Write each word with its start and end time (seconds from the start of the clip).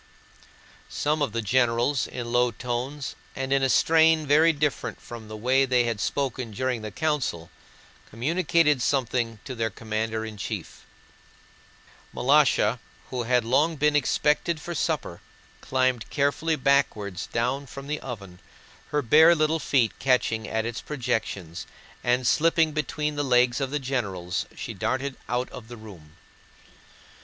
Some 0.89 1.21
of 1.21 1.31
the 1.31 1.43
generals, 1.43 2.07
in 2.07 2.31
low 2.31 2.49
tones 2.49 3.15
and 3.35 3.53
in 3.53 3.61
a 3.61 3.69
strain 3.69 4.25
very 4.25 4.51
different 4.51 4.99
from 4.99 5.27
the 5.27 5.37
way 5.37 5.63
they 5.63 5.83
had 5.83 5.99
spoken 6.01 6.49
during 6.49 6.81
the 6.81 6.89
council, 6.89 7.51
communicated 8.09 8.81
something 8.81 9.37
to 9.45 9.53
their 9.53 9.69
commander 9.69 10.25
in 10.25 10.37
chief. 10.37 10.87
Malásha, 12.15 12.79
who 13.11 13.21
had 13.25 13.45
long 13.45 13.75
been 13.75 13.95
expected 13.95 14.59
for 14.59 14.73
supper, 14.73 15.21
climbed 15.61 16.09
carefully 16.09 16.55
backwards 16.55 17.27
down 17.27 17.67
from 17.67 17.85
the 17.85 17.99
oven, 17.99 18.39
her 18.87 19.03
bare 19.03 19.35
little 19.35 19.59
feet 19.59 19.91
catching 19.99 20.47
at 20.47 20.65
its 20.65 20.81
projections, 20.81 21.67
and 22.03 22.25
slipping 22.25 22.71
between 22.71 23.17
the 23.17 23.23
legs 23.23 23.61
of 23.61 23.69
the 23.69 23.77
generals 23.77 24.47
she 24.55 24.73
darted 24.73 25.15
out 25.29 25.47
of 25.51 25.67
the 25.67 25.77
room. 25.77 26.15